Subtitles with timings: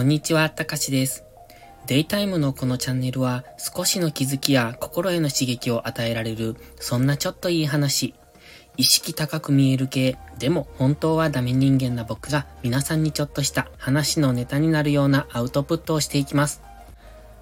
[0.00, 1.26] こんにちは、たかしです。
[1.86, 8.14] デイタイムのこのチャンネルは少しの気づきや心への刺激を与えられる、そんなちょっといい話。
[8.78, 16.62] 意識高く見える系、でも本当はダメ人間な僕が皆さんにちょっとした話のネタになるようなアウトプットをしていきます。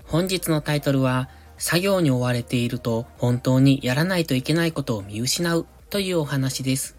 [0.06, 1.28] 本日のタイトルは、
[1.58, 6.97] 作業に追われていると本当にやらないといけないことを見失うというお話です。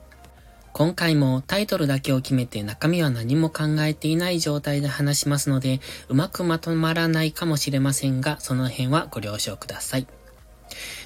[0.71, 10.07] 今回もタイトルだけを決めて中身は何も考えていない状態で話しますので、うまくまとまらないかもしれませんが、その辺はご了承ください。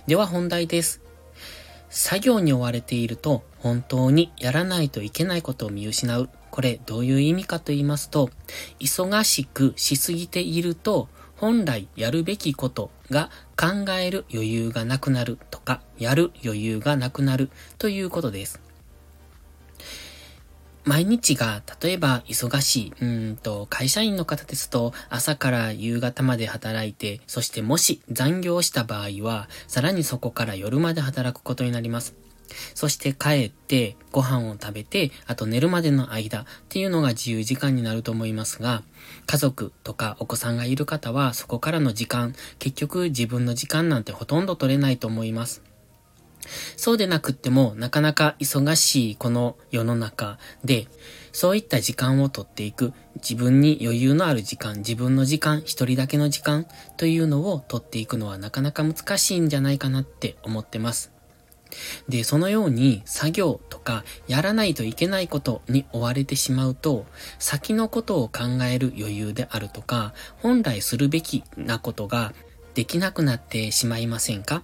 [0.06, 1.02] では本題です。
[1.90, 6.30] 作業に追われていると本当にやらないといけないことを見失う。
[6.52, 8.30] これどういう意味かと言いますと、
[8.80, 11.08] 忙しくしすぎていると
[11.38, 17.50] 本来やるべきことが考える余裕がなくなるとか、やる余裕がなくなる
[17.80, 18.60] ということです。
[20.86, 32.16] 毎日が、例えば忙しい、うんと、会社員の方ですと、朝から夕方まで働いて、そしてもし残業した場合は、さらにそこから夜まで働くことになります。
[32.76, 38.84] そして帰ってご飯を食べて、あと寝るまでの間っていうのが自由時間になると思いますが、
[39.26, 45.62] 家族とかお子さんがいる方はそこからの時間、結局自分の時間なんてほとんど取れないと思います。
[46.78, 50.88] そうでなくっても、なかなか忙しいこの世の中で、
[51.32, 61.12] そういった時間をとっていく、自分に余裕のある時間、自分の時間、一人だけの時間というのをとっていくのはなかなか難しいんじゃないかなって思ってます。
[62.08, 67.08] で、そのように作業とかやらないといけないことに追われてしまうと、
[67.40, 72.34] 先のことを考える余裕であるとか、本来するべきなことが
[72.76, 74.62] できなくなってしまいませんか？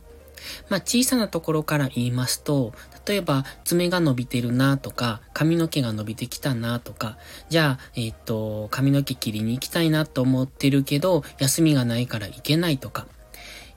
[0.70, 2.74] まあ、小さなところから言いますと、
[3.06, 7.18] 例えば、爪が伸びてるなとか、髪の毛が伸びてきたなとか、
[7.50, 13.08] じゃあ、えっ、と、髪の毛切りに行きたいなと思ってるけど、休みがないから行けないとか、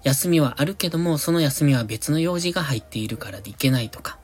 [0.03, 4.19] 休みはあるけども、その休みは別の用事が入っているからで行けないとか。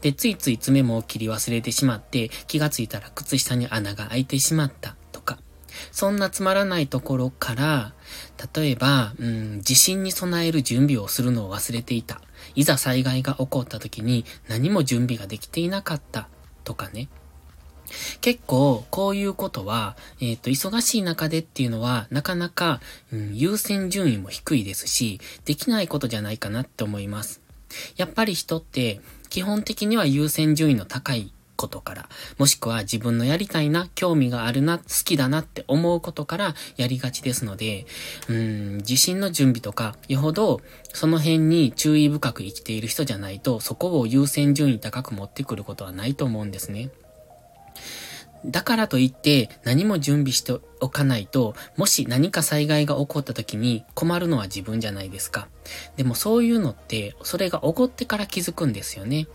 [0.00, 5.38] で、ついつい爪も切り忘れてしまって、気がついたら靴下に穴が開いてしまったとか。
[5.90, 7.94] そんなつまらないところから、
[8.54, 12.20] 例えば、うん、地震に備える準備をするのを忘れていた。
[12.54, 16.28] いざ災害が起こった時に何も準備ができていなかった
[16.64, 17.08] とかね。
[18.20, 22.80] 結構、こういうことは、えっ、ー、と、忙しい中でっていうのは、なかなか、
[23.12, 27.40] うん、優先順位も低いですし、できないことじゃないかなって思います。
[27.96, 32.08] やっぱり人って、基本的には優先順位の高いことから、
[32.38, 37.86] もしくは自分のやりたいな、興味があるな、好きだなって思うことからやりがちですので、
[38.28, 40.60] うん、自信の準備とか、よほど
[40.92, 46.90] その辺に注意深く生きている人じゃないと、そこを優先順位高く持ってくることはないと思うんですね。
[48.44, 55.46] だからといって何も準備しておかないと、もし何か災害が起こった時に困るのは自分じゃないですか。
[55.96, 59.28] でもそういうのって、それが起こってから気づくんですよね。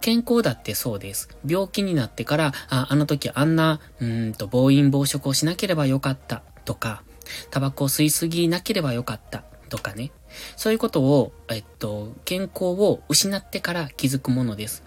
[0.00, 1.28] 健康だってそうです。
[1.46, 7.02] 病気になってから、あ、あの時あんな、うんと、暴飲暴食をしなければよかったとか、
[7.50, 10.10] タバコを吸いすぎなければよかったとかね。
[10.56, 14.82] そういうことを、えっと、健康を失ってから気づくものです。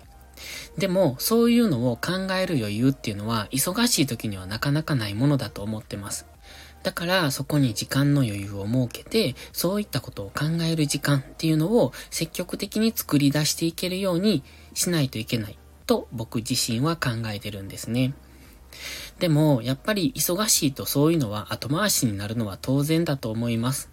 [0.78, 6.25] でも、そういうのを考える余裕っていうのは、忙しい時にはなかなかないものだと思ってます。
[6.84, 14.44] だからそこに時間の余裕を設けて、そういったことを考える時間っていうのを積極的に作り出していけるように
[14.74, 18.14] しないといけないと僕自身は考えてるんですね。
[19.20, 23.90] でも、やっぱり忙しいとそういうのは後回しになるのは当然だと思います。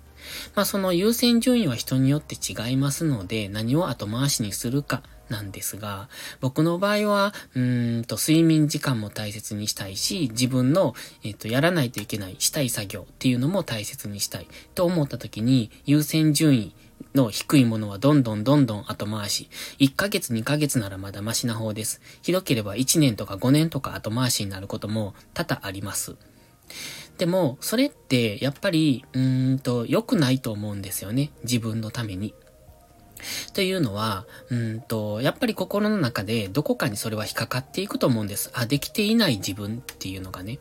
[0.55, 6.09] まあその優先順位は人によって違いますので、何を後回しにするかなんですが、
[6.41, 16.75] 僕の場合は、うんと、睡眠時間も大切にしたいし、自分の、えっ、と、やらないといけない、したい作業っていうのも大切にしたいと思った時に、優先順位
[17.15, 19.49] の低いものはどんどんどんどん後回し。
[19.79, 22.01] 1ヶ月2ヶ月ならまだマシな方です。
[22.23, 26.17] ひどければ1年とか5年とか後回しになることも多々あります。
[27.19, 31.33] でも、それって、やっぱり、うーんと、良くないと思うんですよね。
[31.43, 32.33] 自分のために。
[33.55, 38.51] というのは、うんと、やっぱり心の中でどこかにそれは引っかかっていくと思うんです。
[38.55, 40.59] あ、できていない自分っていうのがね。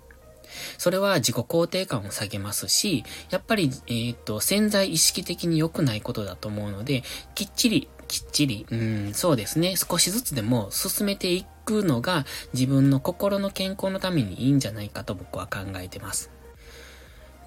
[0.77, 7.03] それは自己肯定感を下げますし、やっぱり、えっ、と、潜在意識的に良くないことだと思うので、
[7.35, 16.36] きっちり、きっちり、うん、そうですね、少しずつでも進めていくのが自分の心の健康のためにいいんじゃないかと僕は考えてます。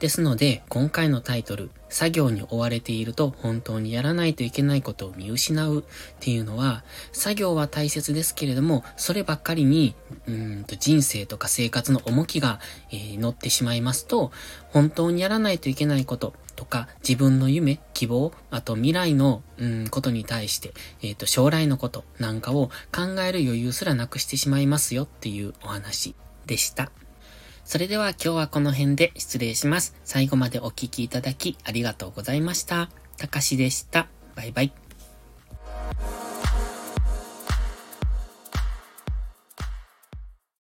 [0.00, 5.85] ですので、今回のタイトル、作業に追われていると本当にやらないといけないことを見失うっ
[6.20, 9.94] ていうのは、作業は大切ですけれども、そればっかりに、
[10.26, 12.61] うんと人生とか生活の重きが、
[12.91, 14.32] えー、乗ってしまいますと、
[14.70, 26.14] 本当にやらないといけないこと、とか、自分の夢、希望、あと未来の、うん、ことに対して、え、ー、と、将来のことなんかを考える余裕すらなくしてしまいますよっていうお話
[26.47, 26.91] でした。
[27.70, 29.94] それでは今日はこの辺で失礼します。
[30.02, 32.90] 最後までお聴きいただきありがとうございました。
[33.17, 34.08] たかしでした。
[34.34, 34.72] バイバイ。